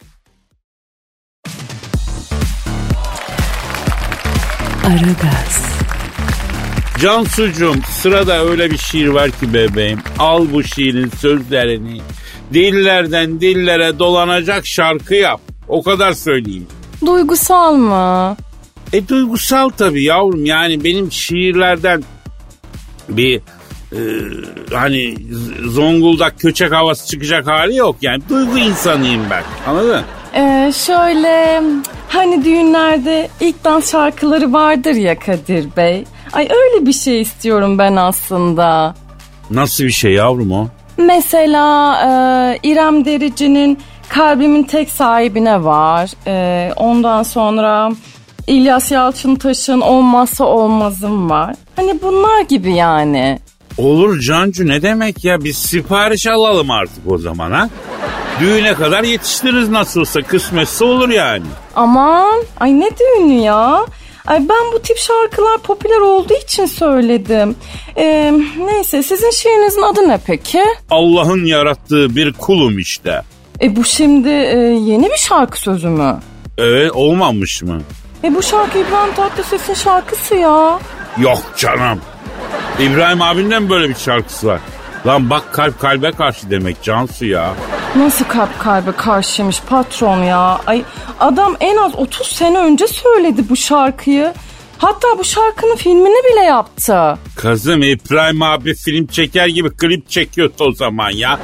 [4.86, 5.80] Aragaz,
[7.02, 10.00] Cansucuğum sırada öyle bir şiir var ki bebeğim.
[10.20, 12.02] Al bu şiirin sözlerini.
[12.54, 15.42] Dillerden dillere dolanacak şarkı yap.
[15.68, 16.68] O kadar söyleyeyim.
[17.06, 18.38] Duygusal mı?
[18.94, 20.46] E duygusal tabii yavrum.
[20.46, 22.04] Yani benim şiirlerden
[23.10, 23.38] bir
[23.92, 24.00] e,
[24.74, 25.16] hani
[25.66, 27.96] Zonguldak köçek havası çıkacak hali yok.
[28.02, 29.44] Yani duygu insanıyım ben.
[29.68, 30.04] Anladın?
[30.36, 31.62] Ee, şöyle
[32.16, 36.04] hani düğünlerde ilk dans şarkıları vardır ya Kadir Bey.
[36.34, 38.96] Ay öyle bir şey istiyorum ben aslında.
[39.52, 40.68] Nasıl bir şey yavrum o?
[40.98, 42.10] Mesela e,
[42.64, 46.12] İrem Derici'nin Kalbimin tek sahibine var.
[46.28, 47.92] Ee, ondan sonra
[48.48, 51.56] İlyas Yalçıntaş'ın olmazsa olmazım var.
[51.76, 53.40] Hani bunlar gibi yani.
[53.78, 57.70] Olur Cancu ne demek ya biz sipariş alalım artık o zaman ha.
[58.40, 61.46] Düğüne kadar yetiştiririz nasılsa kısmetse olur yani.
[61.76, 63.86] Aman ay ne düğünü ya.
[64.28, 67.56] Ay ben bu tip şarkılar popüler olduğu için söyledim.
[67.98, 68.34] Ee,
[68.66, 70.64] neyse sizin şiirinizin adı ne peki?
[70.90, 73.22] Allah'ın yarattığı bir kulum işte.
[73.62, 76.20] E bu şimdi e, yeni bir şarkı sözü mü?
[76.58, 77.82] Evet olmamış mı?
[78.24, 80.80] E bu şarkı İbrahim Tatlıses'in şarkısı ya.
[81.18, 82.00] Yok canım.
[82.80, 84.60] İbrahim abinden böyle bir şarkısı var.
[85.08, 87.54] Lan bak kalp kalbe karşı demek Cansu ya.
[87.96, 90.60] Nasıl kalp kalbe karşıymış patron ya.
[90.68, 90.84] Ay
[91.20, 94.34] adam en az 30 sene önce söyledi bu şarkıyı.
[94.78, 97.18] Hatta bu şarkının filmini bile yaptı.
[97.36, 101.40] Kızım İbrahim abi film çeker gibi klip çekiyordu o zaman ya.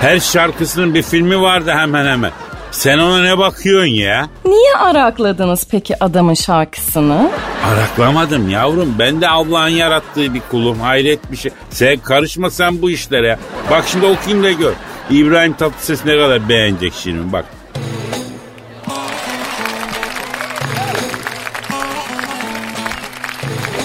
[0.00, 2.32] Her şarkısının bir filmi vardı hemen hemen.
[2.70, 4.28] Sen ona ne bakıyorsun ya?
[4.44, 7.30] Niye arakladınız peki adamın şarkısını?
[7.64, 8.94] Araklamadım yavrum.
[8.98, 10.80] Ben de Allah'ın yarattığı bir kulum.
[10.80, 11.52] Hayret bir şey.
[11.70, 13.38] Sen karışma sen bu işlere.
[13.70, 14.72] Bak şimdi okuyayım da gör.
[15.10, 17.44] İbrahim Tatlıses ne kadar beğenecek şimdi bak.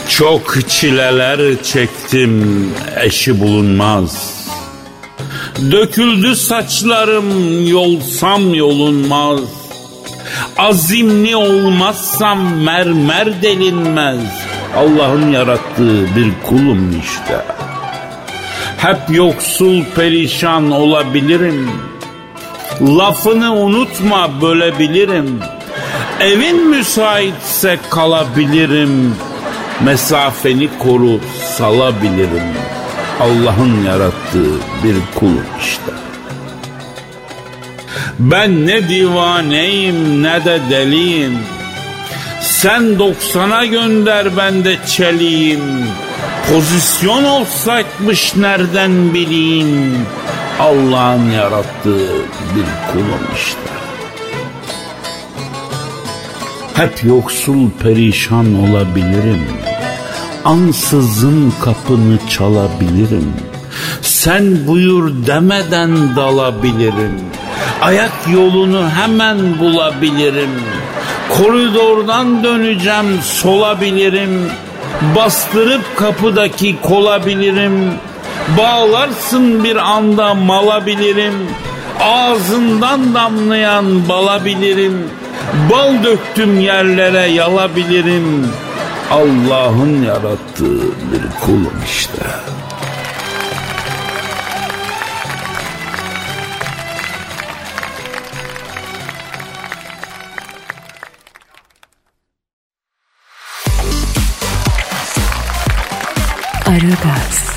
[0.10, 2.70] Çok çileler çektim
[3.02, 4.31] eşi bulunmaz.
[5.72, 9.40] Döküldü saçlarım yolsam yolunmaz.
[10.58, 14.20] Azimli olmazsam mermer delinmez.
[14.78, 17.46] Allah'ın yarattığı bir kulum işte.
[18.78, 21.70] Hep yoksul perişan olabilirim.
[22.82, 25.40] Lafını unutma bölebilirim.
[26.20, 29.16] Evin müsaitse kalabilirim.
[29.84, 31.20] Mesafeni koru
[31.58, 32.54] salabilirim.
[33.22, 34.54] Allah'ın yarattığı
[34.84, 35.92] bir kulum işte.
[38.20, 41.40] Ben ne divaneyim ne de deliyim.
[42.42, 45.62] Sen doksana gönder ben de çeliyim.
[46.50, 49.98] Pozisyon olsaymış nereden bileyim.
[50.60, 52.10] Allah'ın yarattığı
[52.56, 53.72] bir kulum işte.
[56.74, 59.71] Hep yoksul perişan olabilirim.
[60.46, 63.34] Ansızın kapını çalabilirim.
[64.02, 67.20] Sen buyur demeden dalabilirim.
[67.82, 70.50] Ayak yolunu hemen bulabilirim.
[71.38, 74.52] Koridordan döneceğim solabilirim.
[75.16, 77.94] Bastırıp kapıdaki kolabilirim.
[78.58, 81.34] Bağlarsın bir anda malabilirim.
[82.00, 84.98] Ağzından damlayan balabilirim.
[85.72, 88.48] Bal döktüm yerlere yalabilirim.
[89.12, 92.22] Allah'ın yarattığı bir kulum işte.
[106.66, 107.52] Aragaz,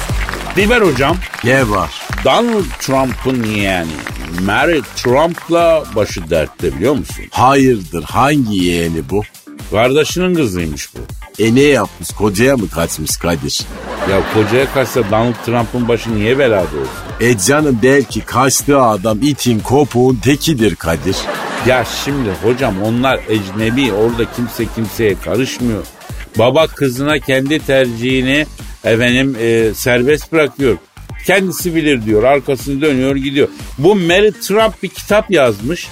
[0.56, 2.02] Dilber hocam, Ne var?
[2.24, 3.86] Donald Trump'ın yeğeni
[4.46, 7.24] Mary Trump'la başı dertte biliyor musun?
[7.30, 9.22] Hayırdır hangi yeğeni bu?
[9.70, 11.23] Kardeşinin kızıymış bu.
[11.38, 13.60] E ne yapmış kocaya mı kaçmış Kadir?
[14.10, 16.90] Ya kocaya kaçsa Donald Trump'ın başı niye belada olsun?
[17.20, 21.16] E canım belki kaçtığı adam itin kopuğun tekidir Kadir.
[21.66, 25.84] Ya şimdi hocam onlar ecnebi orada kimse kimseye karışmıyor.
[26.38, 28.46] Baba kızına kendi tercihini
[28.84, 30.76] efendim e, serbest bırakıyor.
[31.26, 33.48] Kendisi bilir diyor arkasını dönüyor gidiyor.
[33.78, 35.88] Bu Mary Trump bir kitap yazmış.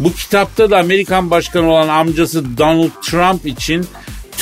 [0.00, 3.86] Bu kitapta da Amerikan başkanı olan amcası Donald Trump için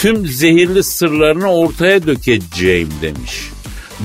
[0.00, 3.50] tüm zehirli sırlarını ortaya dökeceğim demiş.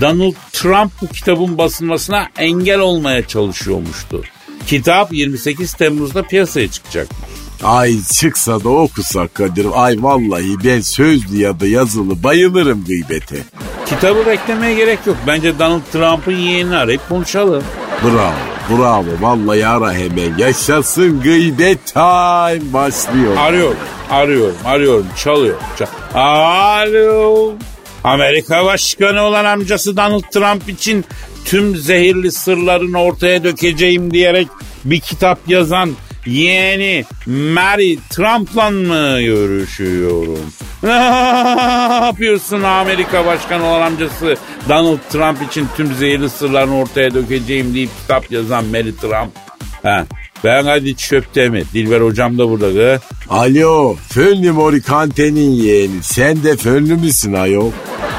[0.01, 4.23] Donald Trump bu kitabın basılmasına engel olmaya çalışıyormuştu.
[4.67, 7.19] Kitap 28 Temmuz'da piyasaya çıkacakmış.
[7.63, 9.67] Ay çıksa da okusak Kadir.
[9.73, 13.38] Ay vallahi ben sözlü ya da yazılı bayılırım gıybete.
[13.86, 15.17] Kitabı beklemeye gerek yok.
[15.27, 17.63] Bence Donald Trump'ın yeğenini arayıp konuşalım.
[18.03, 19.06] Bravo, bravo.
[19.21, 20.38] Vallahi ara hemen.
[20.38, 23.38] Yaşasın gıybet time başlıyor.
[23.38, 23.78] Arıyorum,
[24.10, 25.06] arıyorum, arıyorum.
[25.23, 25.56] Çalıyor.
[25.80, 27.54] Çal- Alo.
[28.04, 31.06] Amerika başkanı olan amcası Donald Trump için
[31.45, 34.47] tüm zehirli sırlarını ortaya dökeceğim diyerek
[34.86, 35.91] bir kitap yazan
[36.25, 40.39] yeğeni Mary Trump'la mı görüşüyorum?
[40.86, 44.38] Ne yapıyorsun Amerika başkanı olan amcası
[44.69, 49.32] Donald Trump için tüm zehirli sırlarını ortaya dökeceğim deyip kitap yazan Mary Trump?
[49.84, 50.06] Ha,
[50.43, 51.63] ben hadi çöpte mi?
[51.74, 52.67] Dilber hocam da burada.
[52.67, 53.02] Kız.
[53.30, 56.04] Alo, Fönlü Morikante'nin yeğeni.
[56.04, 57.71] Sen de fönlü müsün ayol?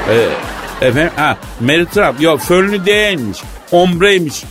[0.09, 3.37] Ee, efendim ha Mary Trump yok fönlü değilmiş.
[3.71, 4.43] Ombreymiş.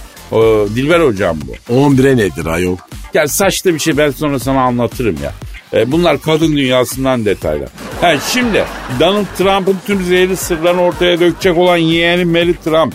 [0.74, 1.74] Dilber hocam bu.
[1.74, 2.76] 11'e nedir ayol?
[3.14, 5.32] Ya saçta bir şey ben sonra sana anlatırım ya.
[5.76, 7.68] E, bunlar kadın dünyasından detaylar.
[8.00, 8.64] Ha, şimdi
[9.00, 12.94] Donald Trump'ın tüm zehirli sırlarını ortaya dökecek olan yeğeni Mary Trump.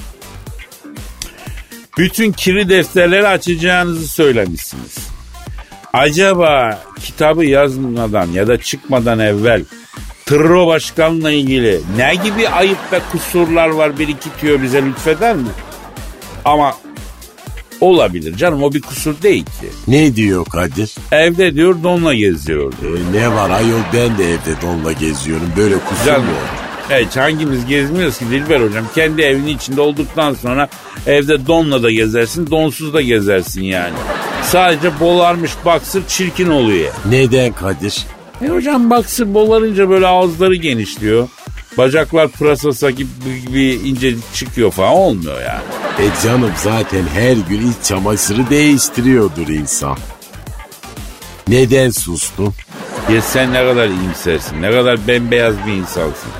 [1.97, 4.97] Bütün kirli defterleri açacağınızı söylemişsiniz.
[5.93, 9.65] Acaba kitabı yazmadan ya da çıkmadan evvel
[10.25, 15.49] Tırro Başkan'la ilgili ne gibi ayıp ve kusurlar var birikitiyor bize lütfeder mi?
[16.45, 16.75] Ama
[17.81, 19.67] olabilir canım o bir kusur değil ki.
[19.87, 20.95] Ne diyor Kadir?
[21.11, 22.75] Evde diyor donla geziyordu.
[22.83, 25.47] E, ne var ayol ben de evde donla geziyorum.
[25.57, 26.25] Böyle kusur Canım.
[26.25, 26.61] mu olur?
[26.89, 28.85] Evet hangimiz gezmiyoruz ki Dilber hocam.
[28.95, 30.69] Kendi evinin içinde olduktan sonra
[31.07, 33.93] evde donla da gezersin donsuz da gezersin yani.
[34.43, 36.91] Sadece bolarmış baksır çirkin oluyor.
[37.09, 38.05] Neden Kadir?
[38.45, 41.27] E hocam baksır bolarınca böyle ağızları genişliyor.
[41.77, 43.07] Bacaklar pırasasa gibi,
[43.47, 45.61] gibi ince çıkıyor falan olmuyor yani.
[45.99, 49.97] E canım zaten her gün iç çamaşırı değiştiriyordur insan.
[51.47, 52.53] Neden sustun?
[53.13, 56.31] Ya sen ne kadar iyimsersin, ne kadar bembeyaz bir insansın.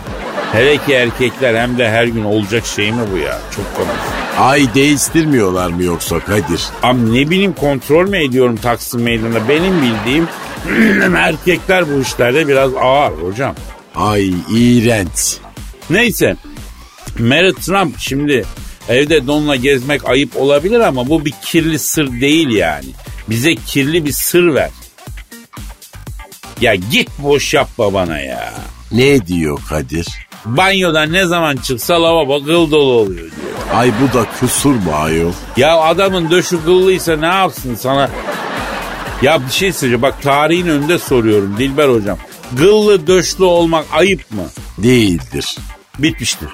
[0.51, 3.39] Hele ki erkekler hem de her gün olacak şey mi bu ya?
[3.55, 3.91] Çok komik.
[4.39, 6.61] Ay değiştirmiyorlar mı yoksa Kadir?
[6.83, 9.49] Ama ne bileyim kontrol mü ediyorum Taksim Meydanı'nda?
[9.49, 10.27] Benim bildiğim
[11.17, 13.55] erkekler bu işlerde biraz ağır hocam.
[13.95, 15.37] Ay iğrenç.
[15.89, 16.35] Neyse
[17.19, 18.45] Mary Trump şimdi
[18.91, 22.89] evde donla gezmek ayıp olabilir ama bu bir kirli sır değil yani.
[23.29, 24.69] Bize kirli bir sır ver.
[26.61, 28.53] Ya git boş yapma bana ya.
[28.91, 30.07] Ne diyor Kadir?
[30.45, 33.31] Banyodan ne zaman çıksa lavabo gıl dolu oluyor diyor.
[33.73, 35.31] Ay bu da kusur mu ayol?
[35.57, 38.09] Ya adamın döşü kıllıysa ne yapsın sana?
[39.21, 40.01] Ya bir şey söyleyeceğim.
[40.01, 42.17] Bak tarihin önünde soruyorum Dilber hocam.
[42.51, 44.43] Gıllı döşlü olmak ayıp mı?
[44.77, 45.57] Değildir.
[45.99, 46.49] Bitmiştir.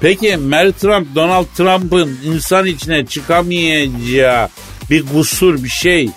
[0.00, 4.48] Peki Mary Trump Donald Trump'ın insan içine çıkamayacağı
[4.90, 6.10] bir kusur bir şey.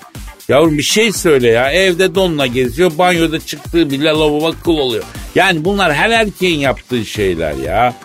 [0.47, 1.71] Yavrum bir şey söyle ya.
[1.71, 2.91] Evde donla geziyor.
[2.97, 5.03] Banyoda çıktığı bile lavabo kıl oluyor.
[5.35, 7.95] Yani bunlar her erkeğin yaptığı şeyler ya.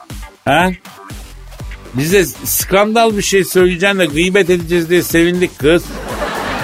[0.44, 0.70] Ha?
[1.94, 5.84] Bize skandal bir şey söyleyeceksin de gıybet edeceğiz diye sevindik kız.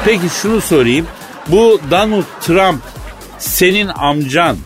[0.04, 1.06] Peki şunu sorayım.
[1.48, 2.80] Bu Donald Trump
[3.38, 4.56] senin amcan.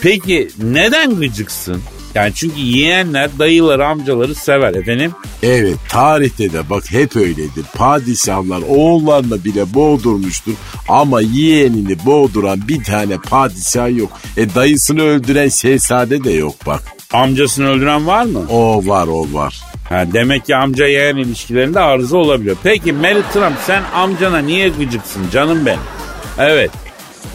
[0.00, 1.82] Peki neden gıcıksın?
[2.18, 5.12] Yani çünkü yeğenler dayıları amcaları sever efendim.
[5.42, 7.64] Evet tarihte de bak hep öyledir.
[7.74, 10.52] Padişahlar oğullarını bile boğdurmuştur.
[10.88, 14.20] Ama yeğenini boğduran bir tane padişah yok.
[14.36, 16.82] E dayısını öldüren şehzade de yok bak.
[17.12, 18.40] Amcasını öldüren var mı?
[18.50, 19.60] O var o var.
[19.88, 22.56] Ha, demek ki amca yeğen ilişkilerinde arıza olabiliyor.
[22.62, 25.80] Peki Mary Trump sen amcana niye gıcıksın canım benim?
[26.38, 26.70] Evet.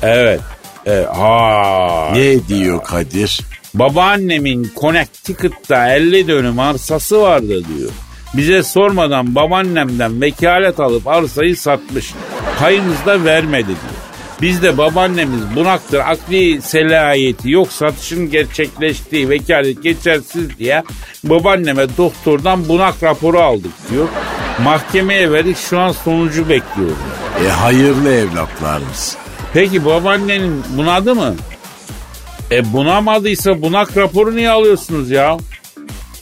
[0.01, 0.41] Evet.
[0.87, 2.09] E, ha.
[2.13, 3.39] Ne diyor Kadir?
[3.73, 7.91] Babaannemin Connecticut'ta 50 dönüm arsası vardı diyor.
[8.33, 12.13] Bize sormadan babaannemden vekalet alıp arsayı satmış.
[12.59, 14.03] Payımız da vermedi diyor.
[14.41, 20.83] Biz de babaannemiz bunaktır akli selayeti yok satışın gerçekleştiği vekalet geçersiz diye
[21.23, 24.07] babaanneme doktordan bunak raporu aldık diyor.
[24.63, 26.97] Mahkemeye verdik şu an sonucu bekliyoruz.
[27.45, 29.17] E hayırlı evlatlarımız.
[29.53, 31.35] Peki babaannenin bunadı mı?
[32.53, 35.37] E bunamadıysa bunak raporu niye alıyorsunuz ya?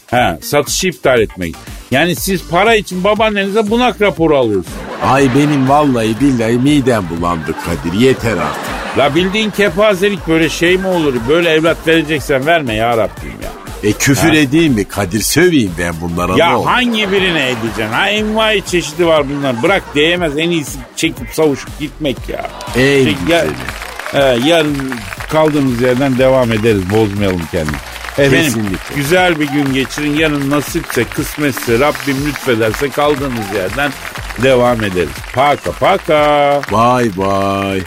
[0.08, 1.56] He satışı iptal etmek.
[1.91, 4.78] Yani siz para için babaannenize bunak raporu alıyorsunuz.
[5.04, 8.98] Ay benim vallahi billahi midem bulandı Kadir yeter artık.
[8.98, 11.13] La bildiğin kepazelik böyle şey mi olur?
[11.30, 13.50] Böyle evlat vereceksen verme ya Rabbim ya.
[13.89, 16.67] E küfür edeyim mi Kadir söveyim ben bunlara ne Ya olur?
[16.67, 17.88] hangi birine edeceksin?
[17.94, 19.63] Ha envai çeşidi var bunlar.
[19.63, 22.50] Bırak değmez en iyisi çekip savuşup gitmek ya.
[22.76, 23.46] En Peki, ya-
[24.12, 24.93] He, yarın
[25.30, 26.89] kaldığımız yerden devam ederiz.
[26.89, 27.76] Bozmayalım kendini.
[28.17, 28.95] Efendim Kesinlikle.
[28.95, 30.13] güzel bir gün geçirin.
[30.15, 33.91] Yarın nasipse kısmetse Rabbim lütfederse kaldığımız yerden
[34.43, 35.10] devam ederiz.
[35.34, 36.62] Paka paka.
[36.71, 37.82] Vay vay.